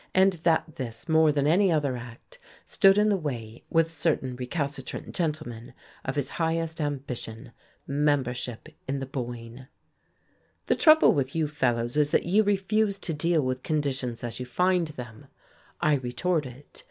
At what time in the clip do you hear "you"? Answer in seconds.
11.35-11.47, 12.25-12.41, 14.39-14.47